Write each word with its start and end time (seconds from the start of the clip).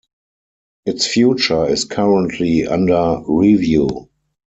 Its 0.87 1.05
future 1.05 1.67
is 1.67 1.85
currently 1.85 2.65
under 2.65 3.21
review. 3.27 4.09